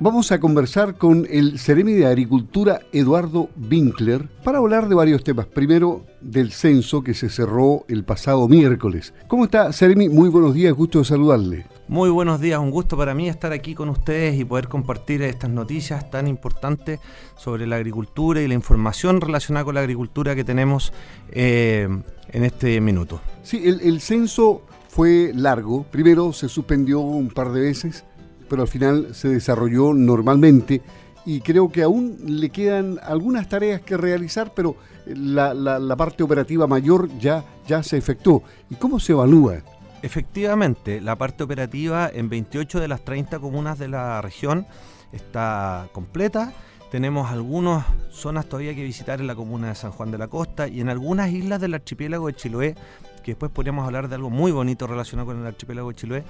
[0.00, 5.46] Vamos a conversar con el Ceremi de Agricultura Eduardo Winkler para hablar de varios temas.
[5.46, 9.12] Primero, del censo que se cerró el pasado miércoles.
[9.26, 10.08] ¿Cómo está, Ceremi?
[10.08, 11.66] Muy buenos días, gusto de saludarle.
[11.88, 15.50] Muy buenos días, un gusto para mí estar aquí con ustedes y poder compartir estas
[15.50, 17.00] noticias tan importantes
[17.36, 20.92] sobre la agricultura y la información relacionada con la agricultura que tenemos
[21.32, 21.88] eh,
[22.28, 23.20] en este minuto.
[23.42, 25.82] Sí, el, el censo fue largo.
[25.90, 28.04] Primero se suspendió un par de veces
[28.48, 30.82] pero al final se desarrolló normalmente
[31.24, 36.66] y creo que aún le quedan algunas tareas que realizar, pero la, la, parte operativa
[36.66, 38.42] mayor ya, ya se efectuó.
[38.70, 39.58] ¿Y cómo se evalúa?
[40.00, 44.66] Efectivamente, la parte operativa en 28 de las 30 comunas de la región
[45.12, 46.52] está completa.
[46.90, 50.68] Tenemos algunas zonas todavía que visitar en la comuna de San Juan de la Costa
[50.68, 52.74] y en algunas islas del archipiélago de Chiloé,
[53.22, 56.24] que después podríamos hablar de algo muy bonito relacionado con el archipiélago de Chiloé,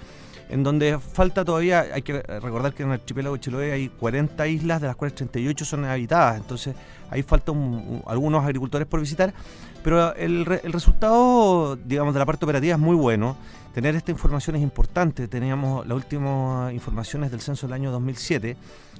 [0.48, 4.80] en donde falta todavía, hay que recordar que en el archipiélago de hay 40 islas,
[4.80, 6.74] de las cuales 38 son habitadas, entonces
[7.10, 9.34] ahí faltan algunos agricultores por visitar,
[9.82, 13.36] pero el, el, resultado, digamos, de la parte operativa es muy bueno.
[13.74, 15.28] Tener esta información es importante.
[15.28, 18.56] Teníamos las últimas informaciones del censo del año 2007.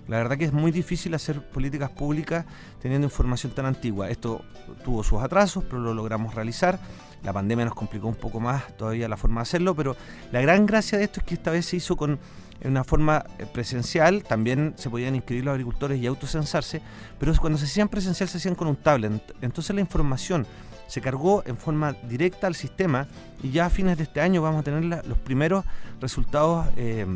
[0.09, 2.47] La verdad que es muy difícil hacer políticas públicas
[2.81, 4.09] teniendo información tan antigua.
[4.09, 4.43] Esto
[4.85, 6.79] tuvo sus atrasos, pero lo logramos realizar.
[7.23, 9.97] La pandemia nos complicó un poco más todavía la forma de hacerlo, pero
[10.33, 12.19] la gran gracia de esto es que esta vez se hizo con
[12.65, 16.83] una forma eh, presencial, también se podían inscribir los agricultores y autocensarse,
[17.19, 19.35] pero cuando se hacían presencial se hacían con un tablet.
[19.41, 20.47] Entonces la información
[20.87, 23.07] se cargó en forma directa al sistema
[23.43, 25.65] y ya a fines de este año vamos a tener los primeros
[26.01, 27.07] resultados, eh,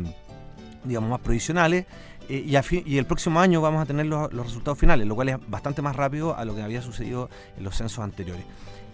[0.83, 1.85] digamos, más provisionales
[2.29, 2.45] eh,
[2.85, 5.81] y, el próximo año vamos a tener los, los resultados finales, lo cual es bastante
[5.81, 8.45] más rápido a lo que había sucedido en los censos anteriores.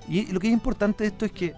[0.08, 1.54] Y lo que es importante de esto es que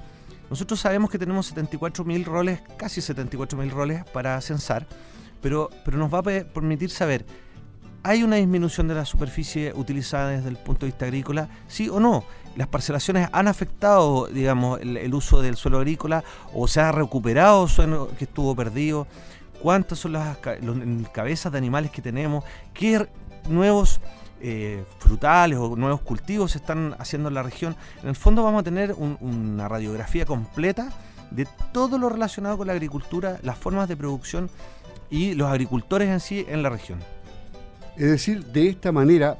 [0.51, 4.85] nosotros sabemos que tenemos 74.000 roles, casi 74.000 roles para censar,
[5.41, 7.25] pero, pero nos va a permitir saber,
[8.03, 11.47] ¿hay una disminución de la superficie utilizada desde el punto de vista agrícola?
[11.69, 12.25] ¿Sí o no?
[12.57, 16.21] ¿Las parcelaciones han afectado, digamos, el, uso del suelo agrícola
[16.53, 19.07] o se ha recuperado suelo que estuvo perdido?
[19.61, 20.37] ¿Cuántas son las
[21.13, 22.43] cabezas de animales que tenemos?
[22.73, 23.07] ¿Qué
[23.47, 24.01] nuevos
[24.43, 27.75] eh, frutales o nuevos cultivos se están haciendo en la región.
[28.01, 30.89] En el fondo vamos a tener una radiografía completa
[31.29, 34.49] de todo lo relacionado con la agricultura, las formas de producción
[35.09, 36.99] y los agricultores en sí en la región.
[37.97, 39.37] Es decir, de esta manera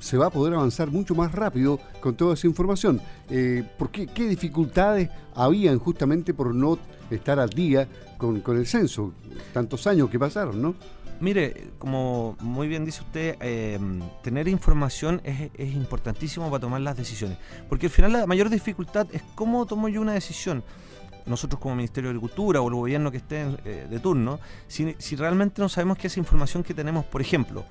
[0.00, 3.00] se va a poder avanzar mucho más rápido con toda esa información.
[3.30, 6.78] Eh, ¿por qué, dificultades habían justamente por no
[7.10, 7.88] estar al día
[8.18, 9.12] con, con el censo?
[9.52, 10.74] Tantos años que pasaron, ¿no?
[11.20, 13.78] Mire, como muy bien dice usted, eh,
[14.22, 17.38] tener información es, importantísimo para tomar las decisiones.
[17.68, 20.64] Porque al final la mayor dificultad es cómo tomo yo una decisión.
[21.24, 25.16] Nosotros como Ministerio de Agricultura o el gobierno que esté eh, de turno, si, si
[25.16, 27.64] realmente no sabemos que esa información que tenemos, por ejemplo,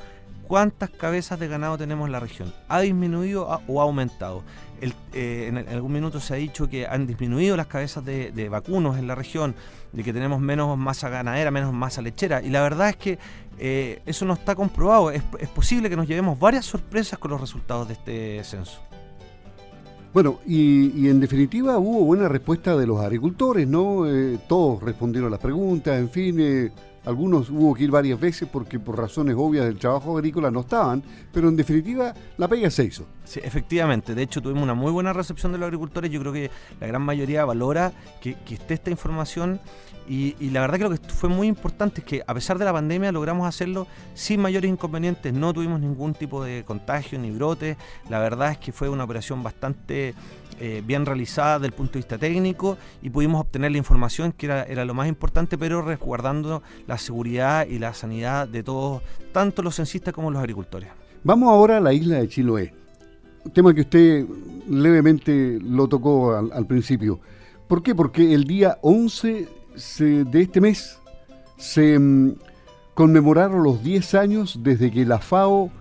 [0.53, 2.53] cuántas cabezas de ganado tenemos en la región.
[2.69, 4.44] ¿Ha disminuido o ha aumentado?
[5.12, 9.08] Eh, en, algún minuto se ha dicho que han disminuido las cabezas de, vacunos en
[9.08, 9.56] la región,
[9.94, 12.40] de que tenemos menos masa ganadera, menos masa lechera.
[12.44, 13.18] Y la verdad es que
[13.58, 15.09] eh, eso no está comprobado.
[15.09, 15.24] Es,
[15.56, 18.80] posible que nos llevemos varias sorpresas con los resultados de este censo.
[20.14, 24.08] Bueno, y, en definitiva hubo buena respuesta de los agricultores, ¿no?
[24.08, 26.72] Eh, todos respondieron las preguntas, en fin,
[27.06, 31.03] algunos hubo que ir varias veces porque por razones obvias del trabajo agrícola no estaban,
[31.31, 33.06] pero en definitiva la pega se hizo.
[33.25, 34.16] Sí, efectivamente.
[34.16, 36.12] De hecho, tuvimos una muy buena recepción de los agricultores.
[36.12, 39.59] Yo creo que la gran mayoría valora que, esté esta información
[40.08, 42.74] y, la verdad que lo que fue muy importante es que a pesar de la
[42.74, 47.78] pandemia logramos hacerlo sin mayores inconvenientes, no tuvimos ningún tipo de contagio ni brote,
[48.09, 50.14] la verdad es que fue una operación bastante
[50.59, 54.46] eh, bien realizada desde el punto de vista técnico y pudimos obtener la información que
[54.46, 59.75] era, lo más importante, pero resguardando la seguridad y la sanidad de todos, tanto los
[59.75, 60.90] censistas como los agricultores.
[61.24, 62.74] Vamos ahora a la isla de Chiloé,
[63.53, 64.25] tema que usted
[64.69, 67.20] levemente lo tocó al, principio.
[67.68, 67.96] ¿Por qué?
[67.96, 69.47] Porque el día 11
[70.25, 71.00] de este mes
[71.58, 72.35] se mm,
[72.94, 75.72] conmemoraron los 10 años desde que la FAO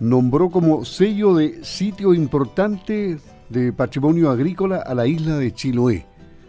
[0.00, 3.18] nombró como sello de sitio importante
[3.48, 6.06] de patrimonio agrícola a la isla de Chiloé.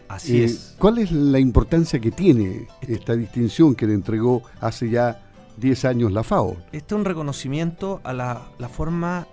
[0.07, 0.75] Así eh, es.
[0.77, 5.21] ¿Cuál es la importancia que tiene esta distinción que le entregó hace ya
[5.57, 6.57] 10 años la FAO?
[6.71, 9.27] Este es un reconocimiento a la, forma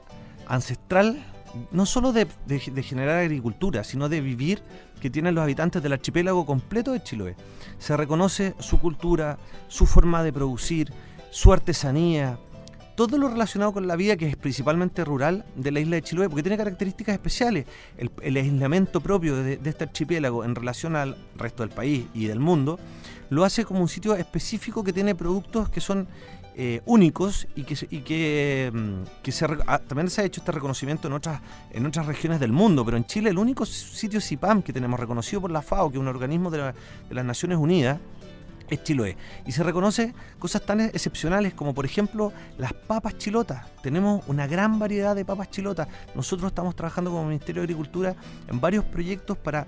[0.47, 1.25] ancestral,
[1.70, 2.26] no solo de,
[2.82, 4.62] generar agricultura, sino de vivir
[5.00, 7.37] que tienen los habitantes del archipiélago completo de Chiloé.
[7.79, 9.38] Se reconoce su cultura,
[9.69, 10.93] su forma de producir,
[11.31, 12.38] su artesanía,
[12.94, 16.29] todo lo relacionado con la vida, que es principalmente rural, de la isla de Chiloé,
[16.29, 17.67] porque tiene características especiales.
[17.97, 22.79] El, aislamiento propio de, este archipiélago en relación al resto del país y del mundo,
[23.31, 26.06] lo hace como un sitio específico que tiene productos que son
[26.55, 31.15] eh, únicos y que, que, mm, se, ah, también se ha hecho este reconocimiento en
[31.15, 31.41] otras,
[31.87, 35.50] otras regiones del mundo, pero en Chile el único sitio CIPAM que tenemos reconocido por
[35.50, 36.59] la FAO, que es un organismo de,
[37.09, 37.99] de las Naciones Unidas,
[38.73, 39.17] es Chiloé.
[39.47, 43.67] Y se reconoce cosas tan excepcionales como, por ejemplo, las papas chilotas.
[43.83, 45.89] Tenemos una gran variedad de papas chilotas.
[46.15, 48.15] Nosotros estamos trabajando como Ministerio de Agricultura
[48.49, 49.67] en varios proyectos para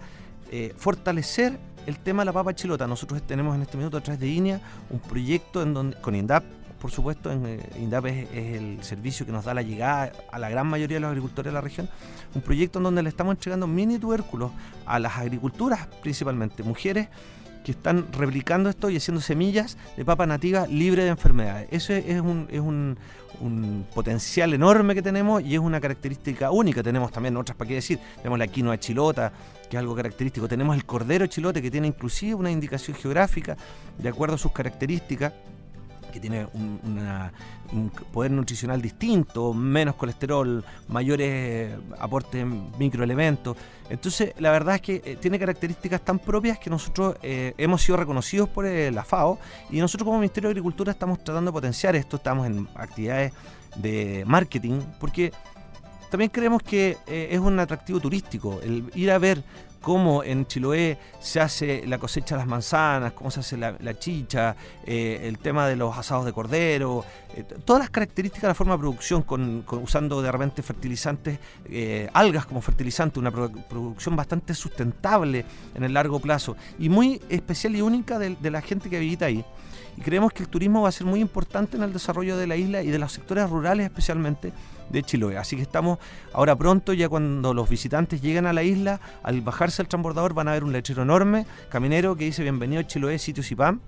[0.51, 2.87] eh, fortalecer el tema de la papa chilota.
[2.87, 4.61] Nosotros tenemos en este minuto a través de INEA
[4.91, 6.45] un proyecto en donde, con INDAP,
[6.81, 10.49] por supuesto, en, eh, INDAP es, el servicio que nos da la llegada a la
[10.49, 11.89] gran mayoría de los agricultores de la región,
[12.35, 14.53] un proyecto en donde le estamos entregando mini tubérculos
[14.87, 17.09] a las agriculturas, principalmente mujeres
[17.65, 21.67] que están replicando esto y haciendo semillas de papa nativa libre de enfermedades.
[21.71, 22.99] Eso es un, es un,
[23.41, 26.83] un, potencial enorme que tenemos y es una característica única.
[26.83, 27.99] Tenemos también otras, ¿para qué decir?
[28.19, 29.33] Tenemos la quinoa chilota,
[29.69, 30.47] que es algo característico.
[30.47, 33.57] Tenemos el cordero chilote, que tiene inclusive una indicación geográfica
[33.99, 35.33] de acuerdo a sus características
[36.15, 42.47] que tiene un, poder nutricional distinto, menos colesterol, mayores aportes
[42.79, 43.57] microelementos.
[43.91, 47.97] Entonces, la verdad es que eh, tiene características tan propias que nosotros eh, hemos sido
[47.97, 49.41] reconocidos por eh, la FAO
[49.71, 53.33] y nosotros como Ministerio de Agricultura estamos tratando de potenciar esto, estamos en actividades
[53.75, 55.33] de marketing, porque
[56.13, 59.43] también creemos que es un atractivo turístico, el ir a ver
[59.85, 64.57] cómo en Chiloé se hace la cosecha de las manzanas, cómo se hace la, chicha,
[64.87, 67.05] eh, el tema de los asados de cordero,
[67.37, 71.39] eh, todas las características de la forma de producción, con, usando de repente fertilizantes,
[71.69, 75.45] eh, algas como fertilizante, una producción bastante sustentable
[75.75, 79.27] en el largo plazo y muy especial y única de, de la gente que habita
[79.27, 79.45] ahí
[79.97, 82.57] y creemos que el turismo va a ser muy importante en el desarrollo de la
[82.57, 84.53] isla y de los sectores rurales especialmente
[84.91, 85.39] de Chiloé.
[85.39, 85.99] Así que estamos
[86.33, 90.49] ahora pronto, ya cuando los visitantes lleguen a la isla, al bajarse al transbordador van
[90.49, 93.81] a ver un letrero enorme, caminero, que dice bienvenido a Chiloé, sitio Cipam.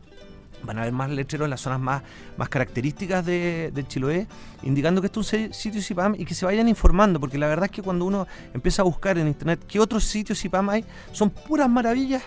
[0.62, 2.02] Van a ver más letreros en las zonas más,
[2.36, 4.26] más características de, Chiloé,
[4.62, 7.66] indicando que esto es un sitio CIPAM y que se vayan informando, porque la verdad
[7.66, 11.28] es que cuando uno empieza a buscar en internet qué otros sitios CIPAM hay, son
[11.28, 12.22] puras maravillas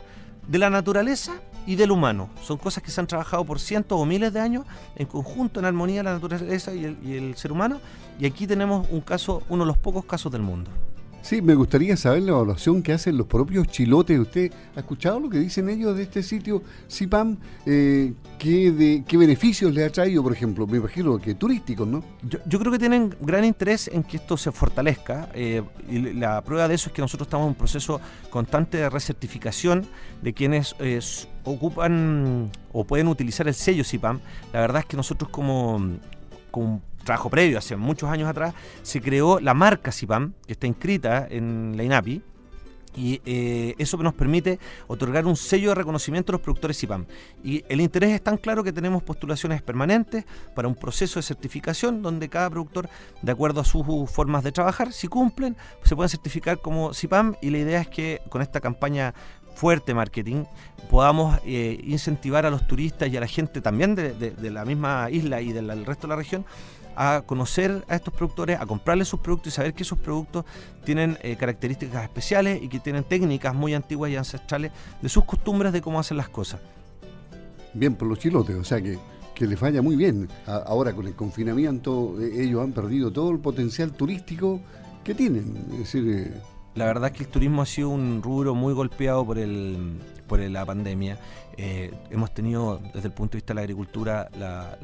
[0.48, 1.34] de la naturaleza
[1.66, 2.30] y del humano.
[2.42, 4.66] Son cosas que se han trabajado por cientos o miles de años
[4.96, 7.80] en conjunto, en armonía la naturaleza y el, y el ser humano.
[8.20, 10.72] Y aquí tenemos un caso, uno de los pocos casos del mundo.
[11.22, 14.18] Sí, me gustaría saber la evaluación que hacen los propios chilotes.
[14.18, 17.38] ¿Usted ha escuchado lo que dicen ellos de este sitio CIPAM?
[17.66, 20.66] Eh, ¿qué, de, ¿Qué beneficios le ha traído, por ejemplo?
[20.66, 22.04] Me imagino que turísticos, ¿no?
[22.46, 25.30] Yo, creo que tienen gran interés en que esto se fortalezca.
[25.34, 28.00] Eh, y la prueba de eso es que nosotros estamos en un proceso
[28.30, 29.86] constante de recertificación
[30.22, 31.00] de quienes eh,
[31.44, 34.20] ocupan o pueden utilizar el sello CIPAM.
[34.54, 35.82] La verdad es que nosotros como,
[36.50, 41.28] como trabajo previo, hace muchos años atrás, se creó la marca CIPAM, que está inscrita
[41.30, 42.22] en la INAPI,
[42.96, 47.06] y eh, eso nos permite otorgar un sello de reconocimiento a los productores CIPAM.
[47.44, 50.26] Y el interés es tan claro que tenemos postulaciones permanentes
[50.56, 52.90] para un proceso de certificación donde cada productor,
[53.22, 57.52] de acuerdo a sus formas de trabajar, si cumplen, se pueden certificar como CIPAM y
[57.52, 59.14] la idea es que con esta campaña
[59.60, 60.46] fuerte marketing,
[60.90, 65.42] podamos eh, incentivar a los turistas y a la gente también de, la misma isla
[65.42, 66.46] y del resto de la región
[66.96, 70.46] a conocer a estos productores, a comprarles sus productos y saber que esos productos
[70.86, 74.72] tienen eh, características especiales y que tienen técnicas muy antiguas y ancestrales
[75.02, 76.62] de sus costumbres de cómo hacer las cosas.
[77.74, 78.98] Bien, por los chilotes, o sea que,
[79.36, 80.30] que les vaya muy bien.
[80.46, 84.62] ahora con el confinamiento eh, ellos han perdido todo el potencial turístico
[85.04, 85.66] que tienen.
[85.74, 86.34] Es decir,
[86.76, 90.40] la verdad es que el turismo ha sido un rubro muy golpeado por el por
[90.40, 91.18] la pandemia.
[91.58, 94.78] hemos tenido desde el punto de vista de la agricultura la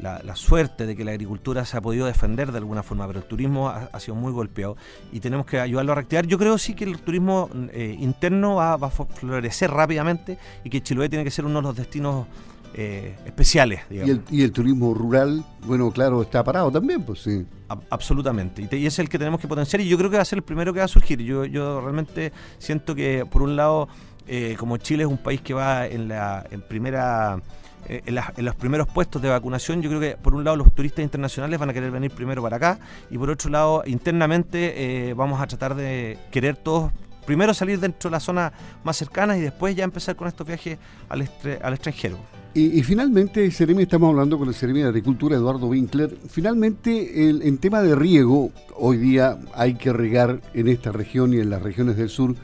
[0.00, 3.24] la, suerte de que la agricultura se ha podido defender de alguna forma, pero el
[3.24, 4.76] turismo ha, sido muy golpeado
[5.12, 6.26] y tenemos que ayudarlo a reactivar.
[6.26, 11.08] Yo creo sí que el turismo eh, interno va, a florecer rápidamente y que Chiloé
[11.08, 12.26] tiene que ser uno de los destinos
[12.74, 13.80] eh, especiales.
[13.90, 17.46] ¿Y el, turismo rural, bueno, claro, está parado también, pues sí.
[17.90, 20.38] absolutamente, y, es el que tenemos que potenciar y yo creo que va a ser
[20.38, 21.20] el primero que va a surgir.
[21.22, 23.88] Yo, yo realmente siento que, por un lado,
[24.26, 27.40] eh, como Chile es un país que va en la en primera
[27.88, 31.02] eh, en, los primeros puestos de vacunación, yo creo que por un lado los turistas
[31.02, 32.78] internacionales van a querer venir primero para acá
[33.10, 36.92] y por otro lado internamente eh, vamos a tratar de querer todos
[37.28, 38.50] primero salir dentro de la zona
[38.82, 40.78] más cercana y después ya empezar con estos viajes
[41.10, 42.16] al, extranjero.
[42.54, 46.16] Y, finalmente, Seremi, estamos hablando con el Seremi de Agricultura, Eduardo Winkler.
[46.30, 51.50] Finalmente, en tema de riego, hoy día hay que regar en esta región y en
[51.50, 52.34] las regiones del sur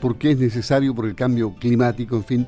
[0.00, 2.46] porque es necesario por el cambio climático, en fin.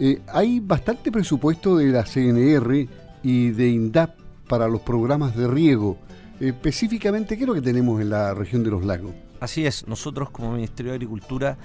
[0.00, 2.88] Eh, hay bastante presupuesto de la CNR
[3.22, 4.16] y de INDAP
[4.48, 5.98] para los programas de riego.
[6.40, 9.12] Específicamente, ¿qué es lo que tenemos en la región de los lagos?
[9.40, 11.58] Así es, nosotros como Ministerio de Agricultura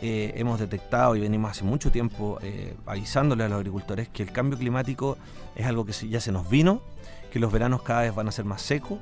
[0.00, 4.32] eh, hemos detectado y venimos hace mucho tiempo eh, avisándole a los agricultores que el
[4.32, 5.18] cambio climático
[5.54, 6.80] es algo que ya se nos vino,
[7.32, 8.98] que los veranos cada vez van a ser más secos,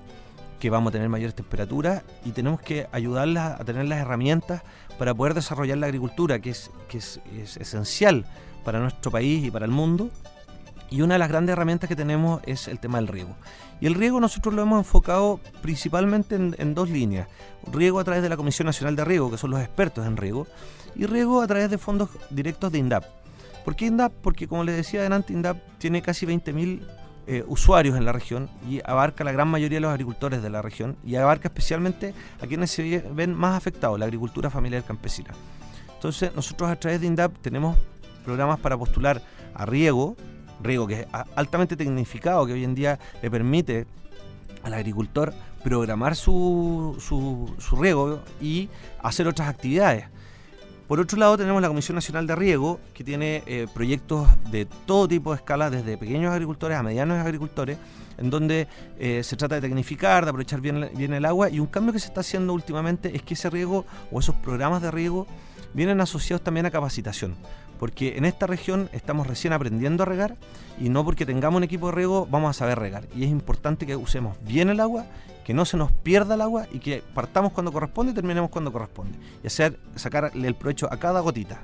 [0.59, 4.63] que vamos a tener mayores temperaturas y tenemos que ayudarlas a tener las herramientas
[4.99, 7.21] para poder desarrollar la agricultura, que es, que es,
[7.59, 8.25] esencial
[8.65, 10.11] para nuestro país y para el mundo.
[10.91, 13.35] Y una de las grandes herramientas que tenemos es el tema del riego.
[13.81, 17.29] Y el riego nosotros lo hemos enfocado principalmente en, dos líneas.
[17.73, 20.47] Riego a través de la Comisión Nacional de Riego, que son los expertos en riego,
[20.95, 23.05] y riego a través de fondos directos de INDAP.
[23.65, 24.13] ¿Por qué INDAP?
[24.23, 26.87] Porque como les decía adelante, INDAP tiene casi 20.000
[27.29, 30.63] eh, usuarios en la región y abarca la gran mayoría de los agricultores de la
[30.63, 35.31] región y abarca especialmente a quienes se ven más afectados, la agricultura familiar campesina.
[35.97, 37.77] Entonces nosotros a través de INDAP tenemos
[38.25, 39.21] programas para postular
[39.55, 40.17] a riego,
[40.63, 43.87] riego que es altamente tecnificado, que hoy en día le permite
[44.63, 45.33] al agricultor
[45.63, 48.69] programar su, su, su riego y
[49.03, 50.05] hacer otras actividades.
[50.87, 55.09] Por otro lado, tenemos la Comisión Nacional de Riego, que tiene eh, proyectos de todo
[55.09, 57.77] tipo de escala, desde pequeños agricultores a medianos agricultores,
[58.19, 61.51] en donde eh, se trata de tecnificar, de aprovechar bien, bien el agua.
[61.51, 64.81] Y un cambio que se está haciendo últimamente es que ese riego o esos programas
[64.81, 65.27] de riego
[65.75, 67.35] vienen asociados también a capacitación
[67.79, 70.37] porque en esta región estamos recién aprendiendo a regar
[70.81, 73.05] y no porque tengamos un equipo de riego vamos a saber regar.
[73.15, 75.07] Y es importante que usemos bien el agua,
[75.45, 78.73] que no se nos pierda el agua y que partamos cuando corresponde y terminemos cuando
[78.73, 79.19] corresponde.
[79.43, 81.61] Y hacer, sacarle el provecho a cada gotita.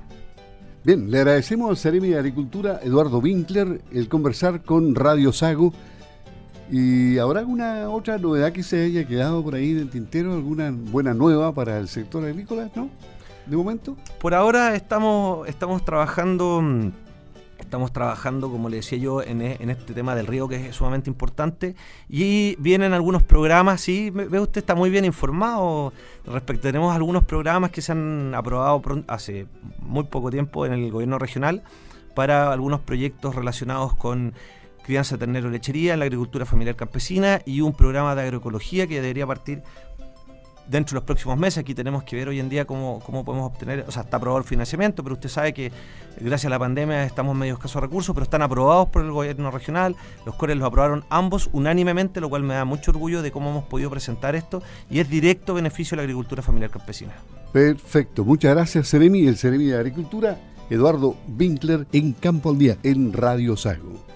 [0.84, 5.72] Bien, le agradecemos al Ceremi de Agricultura, Eduardo Winkler, el conversar con Radio Sago.
[6.72, 10.32] ¿Y habrá alguna otra novedad que se haya quedado por ahí en el tintero?
[10.32, 12.70] ¿Alguna buena nueva para el sector agrícola?
[12.74, 12.88] ¿No?
[13.46, 13.96] De momento?
[14.20, 16.60] Por ahora estamos, estamos trabajando.
[16.62, 16.90] Mm,
[17.58, 21.08] estamos trabajando, como le decía yo, en, e, este tema del río que es sumamente
[21.08, 21.74] importante.
[22.08, 25.92] Y vienen algunos programas, sí, ve usted está muy bien informado.
[26.26, 29.46] Respecto, tenemos algunos programas que se han aprobado hace
[29.80, 31.62] muy poco tiempo en el gobierno regional
[32.14, 34.34] para algunos proyectos relacionados con
[34.82, 39.26] crianza ternero lechería en la agricultura familiar campesina y un programa de agroecología que debería
[39.26, 39.62] partir
[40.72, 41.58] dentro de los próximos meses.
[41.58, 44.38] Aquí tenemos que ver hoy en día cómo, cómo podemos obtener, o sea, está aprobado
[44.38, 45.70] el financiamiento, pero usted sabe que
[46.18, 49.50] gracias a la pandemia estamos medio escasos de recursos, pero están aprobados por el gobierno
[49.50, 49.94] regional.
[50.24, 53.64] Los CORES los aprobaron ambos unánimemente, lo cual me da mucho orgullo de cómo hemos
[53.64, 57.12] podido presentar esto y es directo beneficio de la agricultura familiar campesina.
[57.52, 60.38] Perfecto, muchas gracias Ceremi, el Ceremi de Agricultura,
[60.70, 64.11] Eduardo Winkler en Campo al Día, en Radio Sago.